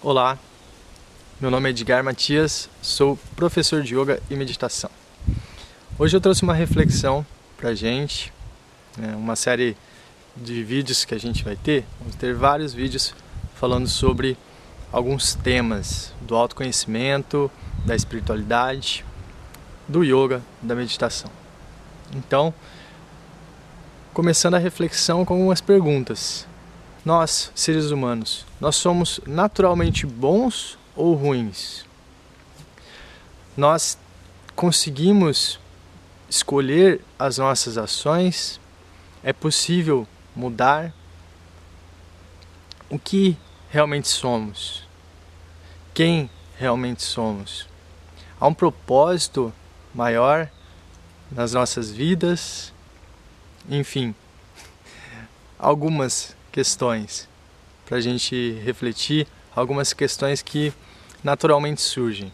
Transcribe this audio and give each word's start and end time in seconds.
Olá, 0.00 0.38
meu 1.40 1.50
nome 1.50 1.68
é 1.68 1.70
Edgar 1.70 2.04
Matias, 2.04 2.70
sou 2.80 3.18
professor 3.34 3.82
de 3.82 3.96
yoga 3.96 4.22
e 4.30 4.36
meditação. 4.36 4.88
Hoje 5.98 6.16
eu 6.16 6.20
trouxe 6.20 6.44
uma 6.44 6.54
reflexão 6.54 7.26
pra 7.56 7.74
gente, 7.74 8.32
né, 8.96 9.16
uma 9.16 9.34
série 9.34 9.76
de 10.36 10.62
vídeos 10.62 11.04
que 11.04 11.16
a 11.16 11.18
gente 11.18 11.42
vai 11.42 11.56
ter. 11.56 11.84
Vamos 11.98 12.14
ter 12.14 12.32
vários 12.32 12.72
vídeos 12.72 13.12
falando 13.56 13.88
sobre 13.88 14.38
alguns 14.92 15.34
temas 15.34 16.12
do 16.20 16.36
autoconhecimento, 16.36 17.50
da 17.84 17.96
espiritualidade, 17.96 19.04
do 19.88 20.04
yoga, 20.04 20.40
da 20.62 20.76
meditação. 20.76 21.30
Então, 22.14 22.54
começando 24.14 24.54
a 24.54 24.58
reflexão 24.58 25.24
com 25.24 25.34
algumas 25.34 25.60
perguntas. 25.60 26.46
Nós, 27.08 27.50
seres 27.54 27.90
humanos, 27.90 28.44
nós 28.60 28.76
somos 28.76 29.18
naturalmente 29.26 30.04
bons 30.04 30.78
ou 30.94 31.14
ruins? 31.14 31.86
Nós 33.56 33.96
conseguimos 34.54 35.58
escolher 36.28 37.02
as 37.18 37.38
nossas 37.38 37.78
ações? 37.78 38.60
É 39.24 39.32
possível 39.32 40.06
mudar 40.36 40.92
o 42.90 42.98
que 42.98 43.38
realmente 43.70 44.08
somos? 44.08 44.86
Quem 45.94 46.28
realmente 46.58 47.02
somos? 47.02 47.66
Há 48.38 48.46
um 48.46 48.52
propósito 48.52 49.50
maior 49.94 50.46
nas 51.32 51.54
nossas 51.54 51.90
vidas? 51.90 52.70
Enfim, 53.66 54.14
algumas 55.58 56.36
questões 56.52 57.28
para 57.86 57.98
a 57.98 58.00
gente 58.00 58.52
refletir, 58.64 59.26
algumas 59.54 59.92
questões 59.92 60.42
que 60.42 60.72
naturalmente 61.22 61.80
surgem. 61.80 62.32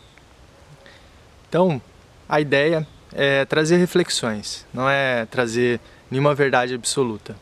Então, 1.48 1.81
a 2.29 2.41
ideia 2.41 2.87
é 3.12 3.45
trazer 3.45 3.77
reflexões, 3.77 4.67
não 4.75 4.91
é 4.91 5.25
trazer 5.27 5.81
nenhuma 6.11 6.35
verdade 6.35 6.75
absoluta. 6.75 7.37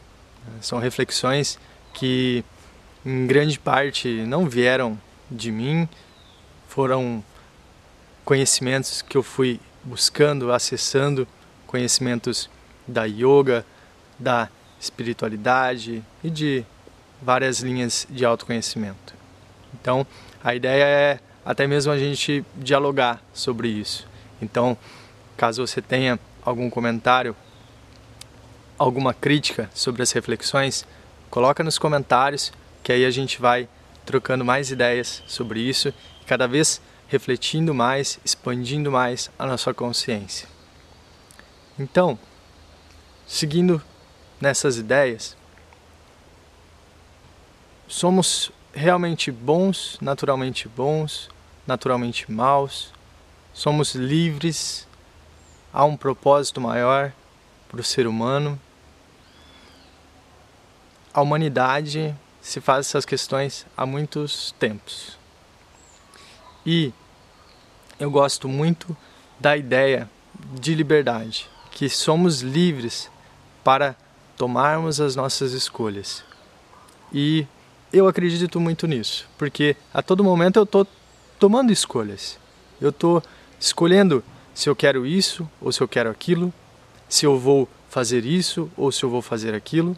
São 0.60 0.78
reflexões 0.78 1.58
que, 1.94 2.44
em 3.04 3.26
grande 3.26 3.58
parte, 3.58 4.08
não 4.26 4.48
vieram 4.48 5.00
de 5.30 5.50
mim, 5.50 5.88
foram 6.68 7.24
conhecimentos 8.24 9.02
que 9.02 9.16
eu 9.16 9.22
fui 9.22 9.60
buscando, 9.82 10.52
acessando, 10.52 11.26
conhecimentos 11.66 12.50
da 12.86 13.04
yoga, 13.04 13.64
da 14.18 14.48
espiritualidade 14.82 16.02
e 16.24 16.28
de 16.28 16.64
várias 17.22 17.60
linhas 17.60 18.04
de 18.10 18.24
autoconhecimento. 18.24 19.14
Então, 19.72 20.04
a 20.42 20.56
ideia 20.56 20.84
é 20.84 21.20
até 21.46 21.68
mesmo 21.68 21.92
a 21.92 21.98
gente 21.98 22.44
dialogar 22.56 23.22
sobre 23.32 23.68
isso. 23.68 24.08
Então, 24.40 24.76
caso 25.36 25.64
você 25.64 25.80
tenha 25.80 26.18
algum 26.44 26.68
comentário, 26.68 27.36
alguma 28.76 29.14
crítica 29.14 29.70
sobre 29.72 30.02
as 30.02 30.10
reflexões, 30.10 30.84
coloca 31.30 31.62
nos 31.62 31.78
comentários 31.78 32.52
que 32.82 32.90
aí 32.92 33.04
a 33.04 33.10
gente 33.10 33.40
vai 33.40 33.68
trocando 34.04 34.44
mais 34.44 34.72
ideias 34.72 35.22
sobre 35.28 35.60
isso 35.60 35.94
cada 36.26 36.48
vez 36.48 36.82
refletindo 37.06 37.72
mais, 37.72 38.18
expandindo 38.24 38.90
mais 38.90 39.30
a 39.38 39.46
nossa 39.46 39.72
consciência. 39.72 40.48
Então, 41.78 42.18
seguindo 43.26 43.80
nessas 44.42 44.76
ideias, 44.76 45.36
somos 47.86 48.50
realmente 48.74 49.30
bons, 49.30 49.96
naturalmente 50.00 50.66
bons, 50.66 51.30
naturalmente 51.64 52.28
maus, 52.28 52.92
somos 53.54 53.94
livres, 53.94 54.88
há 55.72 55.84
um 55.84 55.96
propósito 55.96 56.60
maior 56.60 57.12
para 57.68 57.80
o 57.80 57.84
ser 57.84 58.04
humano. 58.08 58.60
A 61.14 61.20
humanidade 61.22 62.12
se 62.40 62.60
faz 62.60 62.88
essas 62.88 63.04
questões 63.04 63.64
há 63.76 63.86
muitos 63.86 64.56
tempos. 64.58 65.16
E 66.66 66.92
eu 67.96 68.10
gosto 68.10 68.48
muito 68.48 68.96
da 69.38 69.56
ideia 69.56 70.10
de 70.60 70.74
liberdade, 70.74 71.48
que 71.70 71.88
somos 71.88 72.40
livres 72.40 73.08
para 73.62 73.94
tomarmos 74.42 75.00
as 75.00 75.14
nossas 75.14 75.52
escolhas. 75.52 76.24
E 77.12 77.46
eu 77.92 78.08
acredito 78.08 78.58
muito 78.58 78.88
nisso, 78.88 79.28
porque 79.38 79.76
a 79.94 80.02
todo 80.02 80.24
momento 80.24 80.56
eu 80.56 80.64
estou 80.64 80.84
tomando 81.38 81.70
escolhas. 81.70 82.40
Eu 82.80 82.90
estou 82.90 83.22
escolhendo 83.60 84.20
se 84.52 84.68
eu 84.68 84.74
quero 84.74 85.06
isso 85.06 85.48
ou 85.60 85.70
se 85.70 85.80
eu 85.80 85.86
quero 85.86 86.10
aquilo, 86.10 86.52
se 87.08 87.24
eu 87.24 87.38
vou 87.38 87.68
fazer 87.88 88.24
isso 88.24 88.68
ou 88.76 88.90
se 88.90 89.04
eu 89.04 89.10
vou 89.10 89.22
fazer 89.22 89.54
aquilo. 89.54 89.96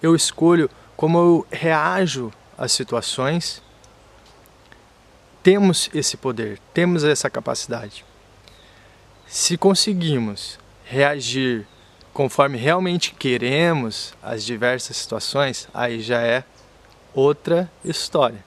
Eu 0.00 0.14
escolho 0.14 0.70
como 0.96 1.18
eu 1.18 1.46
reajo 1.50 2.32
às 2.56 2.70
situações. 2.70 3.60
Temos 5.42 5.90
esse 5.92 6.16
poder, 6.16 6.60
temos 6.72 7.02
essa 7.02 7.28
capacidade. 7.28 8.04
Se 9.26 9.56
conseguimos 9.56 10.56
reagir 10.84 11.66
conforme 12.12 12.58
realmente 12.58 13.14
queremos 13.14 14.14
as 14.22 14.44
diversas 14.44 14.96
situações, 14.96 15.68
aí 15.72 16.00
já 16.00 16.20
é 16.20 16.44
outra 17.14 17.70
história. 17.84 18.44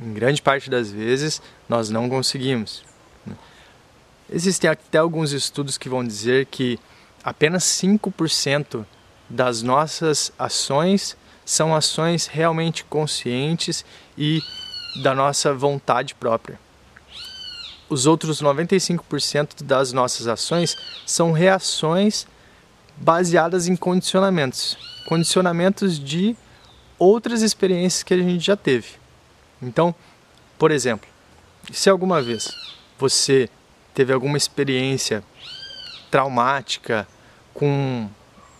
Em 0.00 0.12
grande 0.12 0.42
parte 0.42 0.68
das 0.68 0.90
vezes 0.90 1.40
nós 1.68 1.88
não 1.88 2.08
conseguimos. 2.08 2.82
Existem 4.28 4.68
até 4.68 4.98
alguns 4.98 5.32
estudos 5.32 5.78
que 5.78 5.88
vão 5.88 6.04
dizer 6.04 6.46
que 6.46 6.78
apenas 7.22 7.64
5% 7.64 8.84
das 9.28 9.62
nossas 9.62 10.32
ações 10.38 11.16
são 11.44 11.74
ações 11.74 12.26
realmente 12.26 12.84
conscientes 12.84 13.84
e 14.16 14.42
da 15.02 15.14
nossa 15.14 15.52
vontade 15.52 16.14
própria. 16.14 16.58
Os 17.88 18.06
outros 18.06 18.42
95% 18.42 19.62
das 19.62 19.92
nossas 19.92 20.26
ações 20.26 20.76
são 21.06 21.32
reações 21.32 22.26
baseadas 22.96 23.68
em 23.68 23.76
condicionamentos 23.76 24.76
condicionamentos 25.04 25.98
de 25.98 26.36
outras 26.98 27.42
experiências 27.42 28.02
que 28.02 28.14
a 28.14 28.16
gente 28.16 28.44
já 28.44 28.56
teve. 28.56 28.88
Então, 29.62 29.94
por 30.58 30.70
exemplo, 30.70 31.08
se 31.72 31.88
alguma 31.90 32.22
vez 32.22 32.48
você 32.98 33.48
teve 33.94 34.12
alguma 34.12 34.36
experiência 34.36 35.22
traumática 36.10 37.06
com 37.52 38.08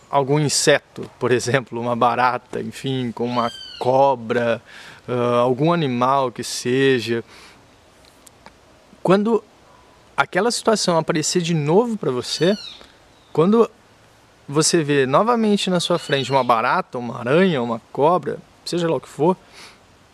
algum 0.09 0.39
inseto, 0.39 1.09
por 1.19 1.31
exemplo, 1.31 1.79
uma 1.79 1.95
barata, 1.95 2.61
enfim, 2.61 3.11
com 3.11 3.25
uma 3.25 3.51
cobra, 3.79 4.61
uh, 5.07 5.35
algum 5.39 5.73
animal 5.73 6.31
que 6.31 6.43
seja, 6.43 7.23
quando 9.03 9.43
aquela 10.15 10.51
situação 10.51 10.97
aparecer 10.97 11.41
de 11.41 11.53
novo 11.53 11.97
para 11.97 12.11
você, 12.11 12.55
quando 13.33 13.69
você 14.47 14.83
vê 14.83 15.05
novamente 15.05 15.69
na 15.69 15.79
sua 15.79 15.97
frente 15.97 16.31
uma 16.31 16.43
barata, 16.43 16.97
uma 16.97 17.19
aranha, 17.19 17.61
uma 17.61 17.81
cobra, 17.91 18.37
seja 18.63 18.87
lá 18.87 18.95
o 18.95 19.01
que 19.01 19.09
for, 19.09 19.35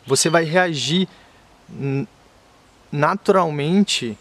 você 0.05 0.29
vai 0.29 0.43
reagir 0.43 1.07
naturalmente. 2.91 4.17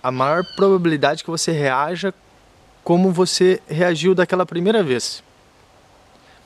A 0.00 0.12
maior 0.12 0.44
probabilidade 0.54 1.24
que 1.24 1.30
você 1.30 1.50
reaja 1.50 2.14
como 2.84 3.12
você 3.12 3.60
reagiu 3.68 4.14
daquela 4.14 4.46
primeira 4.46 4.82
vez. 4.82 5.22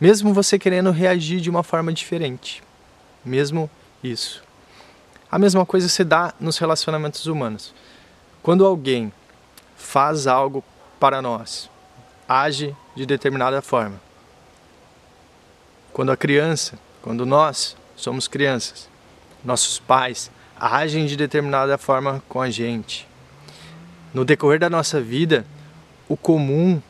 Mesmo 0.01 0.33
você 0.35 0.59
querendo 0.59 0.91
reagir 0.91 1.41
de 1.41 1.51
uma 1.51 1.63
forma 1.63 1.93
diferente. 1.93 2.63
Mesmo 3.25 3.71
isso. 4.03 4.43
A 5.31 5.39
mesma 5.39 5.65
coisa 5.65 5.89
se 5.89 6.03
dá 6.03 6.35
nos 6.41 6.59
relacionamentos 6.59 7.27
humanos. 7.27 7.75
Quando 8.43 8.67
alguém 8.67 9.13
faz 9.77 10.27
algo 10.27 10.65
para 10.99 11.23
nós, 11.23 11.71
age 12.29 12.75
de 12.95 13.07
determinada 13.07 13.61
forma. 13.61 14.01
Quando 15.93 16.13
a 16.13 16.17
criança, 16.17 16.79
quando 17.03 17.27
nós 17.27 17.77
somos 17.97 18.27
crianças, 18.29 18.89
nossos 19.45 19.79
pais 19.79 20.31
agem 20.59 21.07
de 21.07 21.17
determinada 21.17 21.77
forma 21.77 22.23
com 22.29 22.41
a 22.41 22.51
gente. 22.51 23.07
No 24.15 24.25
decorrer 24.25 24.59
da 24.59 24.71
nossa 24.71 25.01
vida, 25.01 25.45
o 26.09 26.17
comum, 26.17 26.81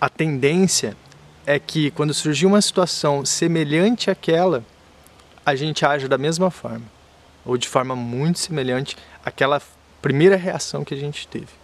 a 0.00 0.08
tendência 0.08 0.96
é 1.46 1.58
que 1.58 1.90
quando 1.90 2.12
surgir 2.12 2.46
uma 2.46 2.60
situação 2.60 3.24
semelhante 3.24 4.10
àquela, 4.10 4.64
a 5.44 5.54
gente 5.54 5.84
age 5.84 6.08
da 6.08 6.18
mesma 6.18 6.50
forma, 6.50 6.84
ou 7.44 7.56
de 7.56 7.68
forma 7.68 7.94
muito 7.94 8.38
semelhante 8.38 8.96
àquela 9.24 9.60
primeira 10.00 10.36
reação 10.36 10.84
que 10.84 10.94
a 10.94 10.96
gente 10.96 11.28
teve 11.28 11.63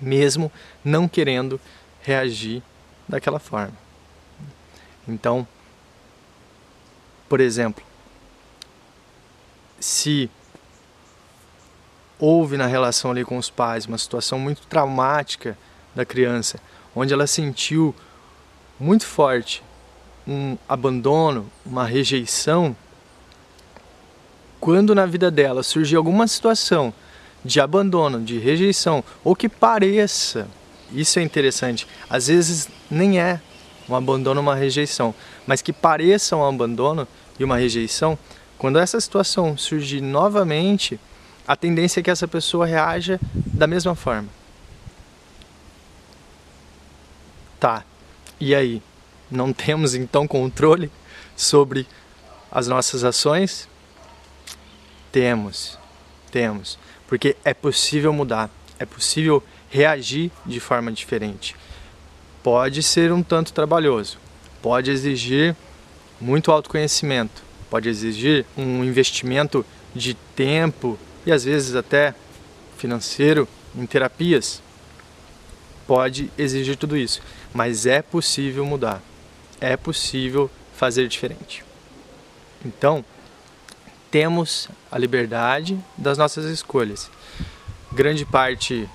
mesmo 0.00 0.50
não 0.84 1.08
querendo 1.08 1.60
reagir 2.02 2.62
daquela 3.08 3.38
forma. 3.38 3.76
Então, 5.06 5.46
por 7.28 7.40
exemplo, 7.40 7.84
se 9.78 10.30
houve 12.18 12.56
na 12.56 12.66
relação 12.66 13.10
ali 13.10 13.24
com 13.24 13.38
os 13.38 13.48
pais 13.48 13.86
uma 13.86 13.98
situação 13.98 14.38
muito 14.38 14.66
traumática 14.66 15.56
da 15.94 16.04
criança, 16.04 16.60
onde 16.94 17.12
ela 17.12 17.26
sentiu 17.26 17.94
muito 18.78 19.06
forte 19.06 19.62
um 20.26 20.56
abandono, 20.68 21.50
uma 21.64 21.84
rejeição, 21.84 22.76
quando 24.60 24.94
na 24.94 25.06
vida 25.06 25.30
dela 25.30 25.62
surgir 25.62 25.96
alguma 25.96 26.26
situação 26.28 26.92
de 27.44 27.60
abandono, 27.60 28.20
de 28.20 28.38
rejeição, 28.38 29.02
ou 29.24 29.34
que 29.34 29.48
pareça, 29.48 30.48
isso 30.92 31.18
é 31.18 31.22
interessante, 31.22 31.86
às 32.08 32.26
vezes 32.26 32.68
nem 32.90 33.20
é 33.20 33.40
um 33.88 33.94
abandono, 33.94 34.40
uma 34.40 34.54
rejeição, 34.54 35.14
mas 35.46 35.62
que 35.62 35.72
pareça 35.72 36.36
um 36.36 36.44
abandono 36.44 37.06
e 37.38 37.44
uma 37.44 37.56
rejeição, 37.56 38.18
quando 38.58 38.78
essa 38.78 39.00
situação 39.00 39.56
surgir 39.56 40.00
novamente, 40.00 41.00
a 41.46 41.56
tendência 41.56 42.00
é 42.00 42.02
que 42.02 42.10
essa 42.10 42.28
pessoa 42.28 42.66
reaja 42.66 43.18
da 43.34 43.66
mesma 43.66 43.94
forma. 43.94 44.28
Tá, 47.58 47.84
e 48.38 48.54
aí? 48.54 48.82
Não 49.30 49.52
temos 49.54 49.94
então 49.94 50.26
controle 50.26 50.90
sobre 51.36 51.86
as 52.50 52.68
nossas 52.68 53.04
ações? 53.04 53.68
Temos, 55.10 55.78
temos, 56.30 56.78
porque 57.10 57.36
é 57.44 57.52
possível 57.52 58.12
mudar, 58.12 58.48
é 58.78 58.86
possível 58.86 59.42
reagir 59.68 60.30
de 60.46 60.60
forma 60.60 60.92
diferente. 60.92 61.56
Pode 62.40 62.84
ser 62.84 63.12
um 63.12 63.20
tanto 63.20 63.52
trabalhoso, 63.52 64.16
pode 64.62 64.92
exigir 64.92 65.56
muito 66.20 66.52
autoconhecimento, 66.52 67.42
pode 67.68 67.88
exigir 67.88 68.46
um 68.56 68.84
investimento 68.84 69.66
de 69.92 70.14
tempo 70.36 70.96
e 71.26 71.32
às 71.32 71.42
vezes 71.42 71.74
até 71.74 72.14
financeiro 72.78 73.48
em 73.74 73.84
terapias. 73.86 74.62
Pode 75.88 76.30
exigir 76.38 76.76
tudo 76.76 76.96
isso, 76.96 77.20
mas 77.52 77.86
é 77.86 78.00
possível 78.02 78.64
mudar, 78.64 79.02
é 79.60 79.76
possível 79.76 80.48
fazer 80.76 81.08
diferente. 81.08 81.64
Então, 82.64 83.04
temos 84.10 84.68
a 84.90 84.98
liberdade 84.98 85.78
das 85.96 86.18
nossas 86.18 86.44
escolhas. 86.46 87.10
Grande 87.92 88.24
parte 88.24 88.88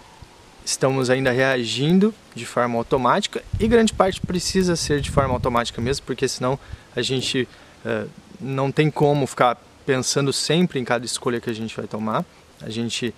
estamos 0.66 1.10
ainda 1.10 1.32
reagindo 1.32 2.14
de 2.34 2.46
forma 2.46 2.78
automática 2.78 3.44
e 3.60 3.68
grande 3.68 3.94
parte 3.94 4.20
precisa 4.20 4.76
ser 4.76 5.00
de 5.00 5.12
forma 5.12 5.34
automática 5.34 5.82
mesmo, 5.82 6.06
porque 6.06 6.28
senão 6.28 6.60
a 6.96 7.02
gente 7.02 7.48
uh, 7.86 8.10
não 8.40 8.72
tem 8.72 8.90
como 8.90 9.28
ficar 9.28 9.58
pensando 9.86 10.34
sempre 10.34 10.80
em 10.80 10.84
cada 10.84 11.06
escolha 11.06 11.40
que 11.40 11.50
a 11.50 11.54
gente 11.54 11.76
vai 11.76 11.88
tomar. 11.88 12.26
A 12.62 12.70
gente 12.70 13.14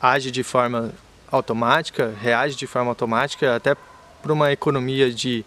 age 0.00 0.30
de 0.30 0.42
forma 0.42 0.92
automática, 1.30 2.14
reage 2.20 2.56
de 2.56 2.66
forma 2.66 2.90
automática, 2.90 3.56
até 3.56 3.76
para 4.22 4.32
uma 4.32 4.52
economia 4.52 5.12
de 5.12 5.44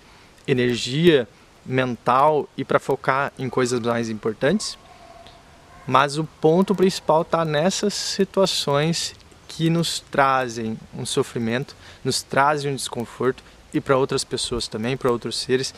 energia 0.48 1.28
mental 1.66 2.50
e 2.58 2.66
para 2.66 2.80
focar 2.80 3.32
em 3.38 3.50
coisas 3.50 3.80
mais 3.80 4.10
importantes. 4.10 4.78
Mas 5.90 6.20
o 6.20 6.24
ponto 6.24 6.76
principal 6.76 7.24
está 7.24 7.44
nessas 7.44 7.96
situações 7.96 9.16
que 9.48 9.72
nos 9.72 10.00
trazem 10.00 10.78
um 10.96 11.04
sofrimento, 11.04 11.76
nos 12.04 12.22
trazem 12.22 12.72
um 12.72 12.76
desconforto 12.76 13.44
e 13.74 13.82
para 13.82 13.98
outras 13.98 14.24
pessoas 14.24 14.68
também, 14.68 14.96
para 14.96 15.12
outros 15.12 15.36
seres. 15.36 15.74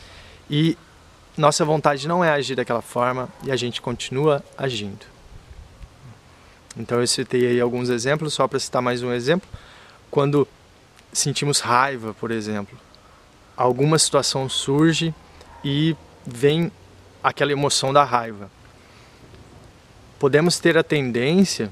E 0.50 0.76
nossa 1.34 1.64
vontade 1.64 2.06
não 2.06 2.22
é 2.22 2.30
agir 2.30 2.54
daquela 2.54 2.82
forma 2.82 3.26
e 3.42 3.50
a 3.50 3.56
gente 3.56 3.80
continua 3.80 4.44
agindo. 4.58 5.06
Então 6.76 7.00
eu 7.00 7.06
citei 7.06 7.46
aí 7.46 7.58
alguns 7.58 7.88
exemplos, 7.88 8.34
só 8.34 8.46
para 8.46 8.58
citar 8.58 8.82
mais 8.82 9.02
um 9.02 9.14
exemplo. 9.14 9.48
Quando 10.10 10.46
sentimos 11.10 11.60
raiva, 11.60 12.12
por 12.12 12.30
exemplo, 12.30 12.78
alguma 13.56 13.98
situação 13.98 14.46
surge 14.46 15.14
e 15.64 15.96
vem 16.26 16.70
aquela 17.24 17.50
emoção 17.50 17.94
da 17.94 18.04
raiva. 18.04 18.50
Podemos 20.22 20.60
ter 20.60 20.78
a 20.78 20.84
tendência 20.84 21.68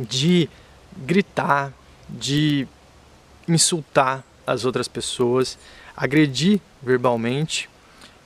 de 0.00 0.50
gritar, 0.96 1.72
de 2.08 2.66
insultar 3.46 4.24
as 4.44 4.64
outras 4.64 4.88
pessoas, 4.88 5.56
agredir 5.96 6.60
verbalmente 6.82 7.70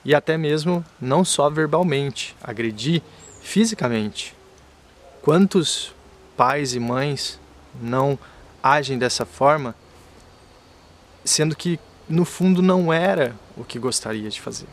e 0.06 0.14
até 0.14 0.38
mesmo 0.38 0.82
não 0.98 1.22
só 1.22 1.50
verbalmente, 1.50 2.34
agredir 2.42 3.02
fisicamente. 3.42 4.34
Quantos 5.20 5.94
pais 6.34 6.74
e 6.74 6.80
mães 6.80 7.38
não 7.78 8.18
agem 8.62 8.96
dessa 8.96 9.26
forma, 9.26 9.74
sendo 11.26 11.54
que 11.54 11.78
no 12.08 12.24
fundo 12.24 12.62
não 12.62 12.90
era 12.90 13.36
o 13.54 13.64
que 13.64 13.78
gostaria 13.78 14.30
de 14.30 14.40
fazer? 14.40 14.68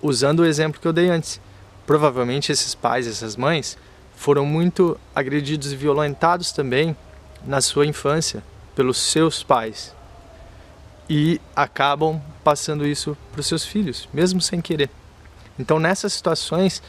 Usando 0.00 0.40
o 0.40 0.46
exemplo 0.46 0.80
que 0.80 0.88
eu 0.88 0.92
dei 0.94 1.10
antes, 1.10 1.38
provavelmente 1.86 2.50
esses 2.50 2.74
pais, 2.74 3.06
essas 3.06 3.36
mães, 3.36 3.78
foram 4.16 4.44
muito 4.44 4.98
agredidos 5.14 5.72
e 5.72 5.76
violentados 5.76 6.52
também 6.52 6.96
na 7.44 7.60
sua 7.60 7.86
infância 7.86 8.42
pelos 8.74 8.98
seus 8.98 9.42
pais 9.42 9.94
e 11.08 11.40
acabam 11.54 12.20
passando 12.42 12.86
isso 12.86 13.16
para 13.30 13.40
os 13.40 13.46
seus 13.46 13.64
filhos, 13.64 14.08
mesmo 14.12 14.40
sem 14.40 14.60
querer. 14.60 14.90
Então, 15.58 15.78
nessas 15.78 16.12
situações, 16.12 16.82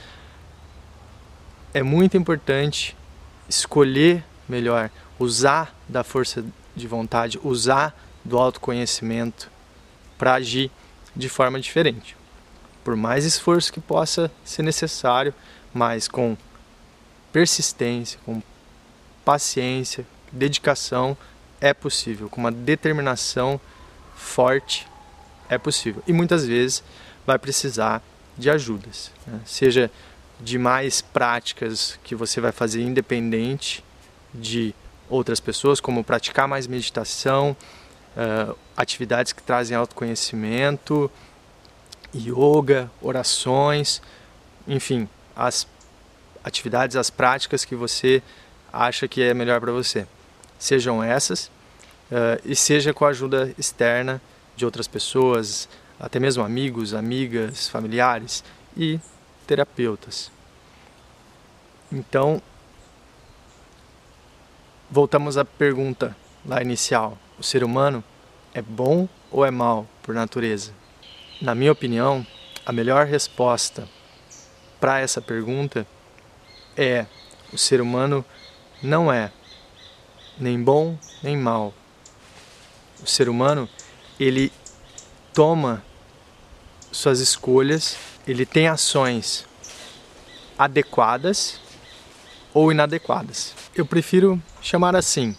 é 1.73 1.83
muito 1.83 2.17
importante 2.17 2.95
escolher 3.47 4.23
melhor, 4.49 4.89
usar 5.19 5.75
da 5.87 6.03
força 6.03 6.43
de 6.75 6.87
vontade, 6.87 7.39
usar 7.43 7.95
do 8.23 8.37
autoconhecimento 8.37 9.49
para 10.17 10.33
agir 10.33 10.71
de 11.15 11.29
forma 11.29 11.59
diferente. 11.59 12.17
Por 12.87 12.95
mais 12.95 13.25
esforço 13.25 13.73
que 13.73 13.81
possa 13.81 14.31
ser 14.45 14.63
necessário, 14.63 15.33
mas 15.73 16.07
com 16.07 16.37
persistência, 17.33 18.17
com 18.25 18.41
paciência, 19.25 20.07
dedicação, 20.31 21.17
é 21.59 21.73
possível, 21.73 22.29
com 22.29 22.39
uma 22.39 22.49
determinação 22.49 23.59
forte, 24.15 24.87
é 25.49 25.57
possível. 25.57 26.01
E 26.07 26.13
muitas 26.13 26.45
vezes 26.45 26.81
vai 27.25 27.37
precisar 27.37 28.01
de 28.37 28.49
ajudas, 28.49 29.11
né? 29.27 29.41
seja 29.45 29.91
de 30.39 30.57
mais 30.57 31.01
práticas 31.01 31.99
que 32.05 32.15
você 32.15 32.39
vai 32.39 32.53
fazer 32.53 32.81
independente 32.81 33.83
de 34.33 34.73
outras 35.09 35.41
pessoas, 35.41 35.81
como 35.81 36.05
praticar 36.05 36.47
mais 36.47 36.67
meditação, 36.67 37.53
uh, 38.15 38.57
atividades 38.77 39.33
que 39.33 39.43
trazem 39.43 39.75
autoconhecimento, 39.75 41.11
yoga, 42.15 42.89
orações, 43.01 44.01
enfim, 44.67 45.07
as 45.35 45.67
atividades, 46.43 46.95
as 46.95 47.09
práticas 47.09 47.65
que 47.65 47.75
você 47.75 48.21
acha 48.71 49.07
que 49.07 49.21
é 49.21 49.33
melhor 49.33 49.59
para 49.59 49.71
você. 49.71 50.07
Sejam 50.57 51.03
essas 51.03 51.45
uh, 52.11 52.41
e 52.45 52.55
seja 52.55 52.93
com 52.93 53.05
a 53.05 53.09
ajuda 53.09 53.53
externa 53.57 54.21
de 54.55 54.65
outras 54.65 54.87
pessoas, 54.87 55.69
até 55.99 56.19
mesmo 56.19 56.43
amigos, 56.43 56.93
amigas, 56.93 57.67
familiares 57.67 58.43
e 58.75 58.99
terapeutas. 59.45 60.31
Então, 61.91 62.41
voltamos 64.89 65.37
à 65.37 65.45
pergunta 65.45 66.15
lá 66.45 66.61
inicial: 66.61 67.17
o 67.37 67.43
ser 67.43 67.63
humano 67.63 68.03
é 68.53 68.61
bom 68.61 69.07
ou 69.31 69.45
é 69.45 69.51
mal 69.51 69.87
por 70.01 70.15
natureza? 70.15 70.71
Na 71.41 71.53
minha 71.53 71.71
opinião, 71.71 72.25
a 72.65 72.71
melhor 72.71 73.05
resposta 73.05 73.87
para 74.79 74.99
essa 74.99 75.21
pergunta 75.21 75.85
é: 76.75 77.05
o 77.53 77.57
ser 77.57 77.81
humano 77.81 78.25
não 78.81 79.11
é 79.11 79.31
nem 80.39 80.61
bom 80.61 80.97
nem 81.23 81.35
mal 81.35 81.73
o 83.01 83.07
ser 83.07 83.29
humano 83.29 83.69
ele 84.19 84.51
toma 85.33 85.83
suas 86.91 87.19
escolhas, 87.19 87.97
ele 88.27 88.45
tem 88.45 88.67
ações 88.67 89.45
adequadas 90.57 91.59
ou 92.53 92.71
inadequadas. 92.71 93.53
Eu 93.75 93.85
prefiro 93.85 94.41
chamar 94.61 94.95
assim, 94.95 95.35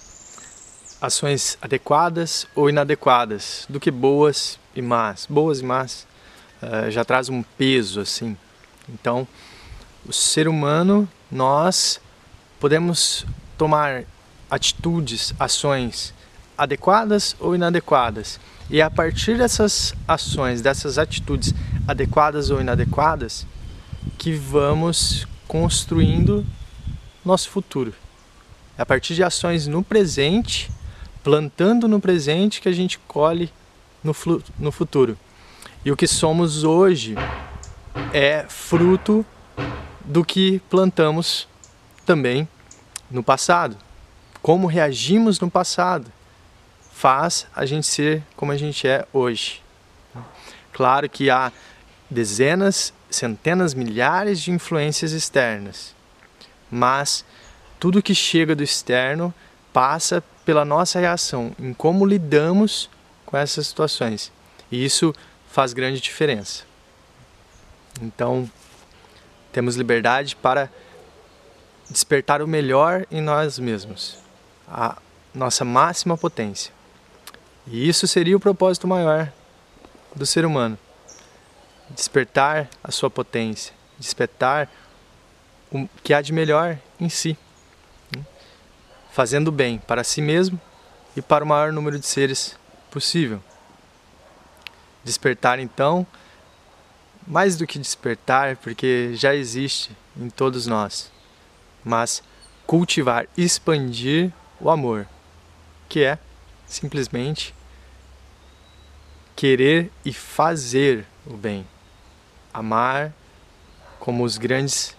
ações 1.01 1.59
adequadas 1.61 2.47
ou 2.55 2.69
inadequadas, 2.69 3.67
do 3.69 3.81
que 3.81 3.91
boas 3.91 4.59
e 4.79 4.83
más. 4.83 5.27
Boas 5.29 5.61
e 5.61 5.65
más 5.65 6.07
uh, 6.63 6.91
já 6.91 7.05
traz 7.05 7.29
um 7.29 7.43
peso 7.43 8.01
assim. 8.01 8.37
Então, 8.89 9.27
o 10.07 10.13
ser 10.13 10.49
humano, 10.49 11.09
nós 11.31 12.01
podemos 12.59 13.27
tomar 13.57 14.05
atitudes, 14.51 15.35
ações 15.39 16.15
adequadas 16.57 17.37
ou 17.39 17.55
inadequadas. 17.55 18.41
E 18.71 18.83
a 18.83 18.91
partir 18.91 19.39
dessas 19.39 19.95
ações, 20.07 20.61
dessas 20.61 20.99
atitudes 20.99 21.55
adequadas 21.87 22.51
ou 22.51 22.61
inadequadas, 22.61 23.47
que 24.19 24.33
vamos 24.33 25.27
construindo 25.47 26.45
nosso 27.25 27.49
futuro. 27.51 27.95
É 28.77 28.83
a 28.83 28.87
partir 28.87 29.15
de 29.15 29.23
ações 29.23 29.67
no 29.67 29.83
presente, 29.83 30.71
plantando 31.23 31.89
no 31.89 32.01
presente, 32.01 32.61
que 32.61 32.69
a 32.69 32.73
gente 32.73 32.99
colhe 33.01 33.51
no, 34.03 34.15
no 34.59 34.73
futuro. 34.73 35.17
E 35.85 35.91
o 35.91 35.97
que 35.97 36.07
somos 36.07 36.65
hoje 36.65 37.15
é 38.13 38.45
fruto 38.49 39.25
do 40.05 40.25
que 40.25 40.61
plantamos 40.71 41.49
também 42.05 42.49
no 43.11 43.23
passado. 43.23 43.77
Como 44.43 44.67
reagimos 44.67 45.41
no 45.41 45.51
passado 45.51 46.11
faz 46.93 47.47
a 47.55 47.65
gente 47.65 47.87
ser 47.87 48.23
como 48.35 48.51
a 48.51 48.57
gente 48.57 48.89
é 48.89 49.07
hoje. 49.13 49.63
Claro 50.73 51.09
que 51.09 51.31
há 51.31 51.53
dezenas, 52.11 52.93
centenas, 53.11 53.75
milhares 53.75 54.41
de 54.41 54.51
influências 54.51 55.13
externas, 55.13 55.95
mas 56.71 57.25
tudo 57.79 58.03
que 58.03 58.15
chega 58.15 58.55
do 58.55 58.63
externo 58.63 59.33
passa 59.73 60.23
pela 60.45 60.65
nossa 60.65 60.99
reação 60.99 61.53
em 61.59 61.73
como 61.73 62.07
lidamos 62.07 62.91
com 63.29 63.37
essas 63.37 63.67
situações. 63.67 64.33
E 64.73 64.83
isso 64.83 65.15
faz 65.51 65.75
grande 65.75 66.01
diferença. 66.01 66.65
Então, 68.01 68.51
temos 69.53 69.77
liberdade 69.77 70.35
para 70.35 70.71
despertar 71.91 72.41
o 72.41 72.49
melhor 72.49 73.07
em 73.11 73.21
nós 73.21 73.59
mesmos, 73.59 74.17
a 74.67 74.97
nossa 75.35 75.63
máxima 75.63 76.17
potência. 76.17 76.73
E 77.67 77.87
isso 77.87 78.07
seria 78.07 78.35
o 78.35 78.41
propósito 78.41 78.89
maior 78.89 79.31
do 80.17 80.25
ser 80.25 80.47
humano: 80.47 80.79
despertar 81.91 82.67
a 82.83 82.91
sua 82.91 83.11
potência, 83.11 83.75
despertar 83.99 84.71
o 85.71 85.87
que 86.03 86.15
há 86.15 86.23
de 86.23 86.33
melhor 86.33 86.79
em 86.99 87.11
si 87.11 87.37
fazendo 89.11 89.51
bem 89.51 89.79
para 89.79 90.05
si 90.05 90.23
mesmo 90.23 90.61
e 91.17 91.21
para 91.21 91.45
o 91.45 91.47
maior 91.47 91.73
número 91.73 91.99
de 91.99 92.07
seres 92.07 92.57
possível. 92.99 93.41
Despertar, 95.05 95.61
então, 95.61 96.05
mais 97.25 97.57
do 97.57 97.65
que 97.65 97.79
despertar, 97.79 98.57
porque 98.57 99.13
já 99.15 99.37
existe 99.37 99.93
em 100.17 100.29
todos 100.29 100.67
nós, 100.67 101.13
mas 101.85 102.25
cultivar, 102.67 103.29
expandir 103.37 104.33
o 104.61 104.69
amor, 104.69 105.07
que 105.89 106.03
é 106.03 106.19
simplesmente 106.67 107.55
querer 109.37 109.93
e 110.05 110.13
fazer 110.13 111.07
o 111.25 111.37
bem. 111.37 111.65
Amar 112.53 113.15
como 114.01 114.25
os 114.25 114.37
grandes 114.37 114.97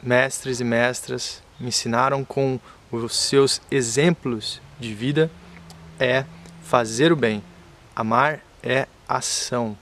mestres 0.00 0.60
e 0.60 0.64
mestras 0.64 1.42
ensinaram 1.60 2.24
com 2.24 2.60
os 2.92 3.16
seus 3.16 3.60
exemplos 3.68 4.60
de 4.78 4.94
vida 4.94 5.28
é 5.98 6.24
fazer 6.64 7.12
o 7.12 7.16
bem. 7.16 7.42
Amar 7.94 8.40
é 8.62 8.88
ação, 9.08 9.76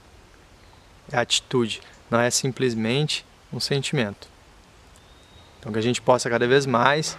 é 1.11 1.17
atitude, 1.17 1.81
não 2.11 2.19
é 2.19 2.29
simplesmente 2.29 3.25
um 3.51 3.59
sentimento. 3.59 4.27
Então 5.59 5.71
que 5.71 5.79
a 5.79 5.83
gente 5.83 6.01
possa 6.01 6.29
cada 6.29 6.47
vez 6.47 6.65
mais 6.65 7.17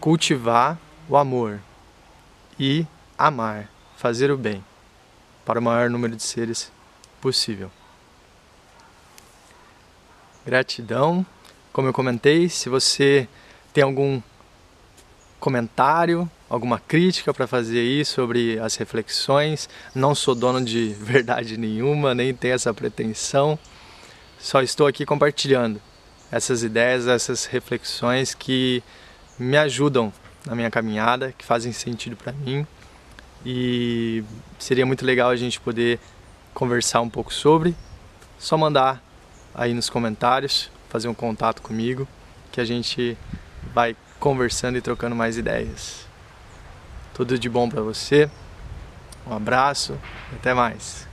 cultivar 0.00 0.78
o 1.08 1.16
amor 1.16 1.60
e 2.58 2.86
amar, 3.16 3.68
fazer 3.96 4.30
o 4.30 4.36
bem 4.36 4.64
para 5.44 5.58
o 5.58 5.62
maior 5.62 5.90
número 5.90 6.16
de 6.16 6.22
seres 6.22 6.72
possível. 7.20 7.70
Gratidão. 10.44 11.24
Como 11.72 11.88
eu 11.88 11.92
comentei, 11.92 12.48
se 12.48 12.68
você 12.68 13.28
tem 13.72 13.84
algum 13.84 14.20
comentário, 15.38 16.30
alguma 16.52 16.78
crítica 16.78 17.32
para 17.32 17.46
fazer 17.46 17.78
aí 17.78 18.04
sobre 18.04 18.58
as 18.58 18.76
reflexões. 18.76 19.70
Não 19.94 20.14
sou 20.14 20.34
dono 20.34 20.62
de 20.62 20.88
verdade 21.00 21.56
nenhuma, 21.56 22.14
nem 22.14 22.34
tenho 22.34 22.52
essa 22.52 22.74
pretensão. 22.74 23.58
Só 24.38 24.60
estou 24.60 24.86
aqui 24.86 25.06
compartilhando 25.06 25.80
essas 26.30 26.62
ideias, 26.62 27.06
essas 27.06 27.46
reflexões 27.46 28.34
que 28.34 28.82
me 29.38 29.56
ajudam 29.56 30.12
na 30.46 30.54
minha 30.54 30.70
caminhada, 30.70 31.32
que 31.32 31.42
fazem 31.42 31.72
sentido 31.72 32.16
para 32.16 32.32
mim. 32.32 32.66
E 33.46 34.22
seria 34.58 34.84
muito 34.84 35.06
legal 35.06 35.30
a 35.30 35.36
gente 35.36 35.58
poder 35.58 35.98
conversar 36.52 37.00
um 37.00 37.08
pouco 37.08 37.32
sobre. 37.32 37.74
Só 38.38 38.58
mandar 38.58 39.02
aí 39.54 39.72
nos 39.72 39.88
comentários, 39.88 40.70
fazer 40.90 41.08
um 41.08 41.14
contato 41.14 41.62
comigo, 41.62 42.06
que 42.50 42.60
a 42.60 42.64
gente 42.64 43.16
vai 43.72 43.96
conversando 44.20 44.76
e 44.76 44.82
trocando 44.82 45.16
mais 45.16 45.38
ideias. 45.38 46.11
Tudo 47.14 47.38
de 47.38 47.48
bom 47.48 47.68
para 47.68 47.82
você. 47.82 48.30
Um 49.26 49.34
abraço 49.34 49.98
até 50.34 50.54
mais. 50.54 51.06